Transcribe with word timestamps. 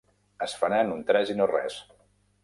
Es 0.45 0.53
farà 0.61 0.79
en 0.85 0.93
un 0.95 1.03
tres 1.11 1.33
i 1.33 1.35
no 1.41 1.47
res. 1.51 1.77